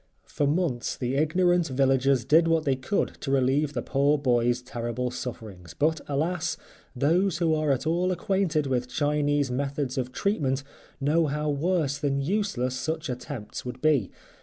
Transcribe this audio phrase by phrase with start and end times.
[0.25, 5.11] For months the ignorant villagers did what they could to relieve the poor boy's terrible
[5.11, 6.57] sufferings; but, alas,
[6.95, 10.63] those who are at all acquainted with Chinese methods of treatment
[10.99, 14.09] know how worse than useless such attempts would be.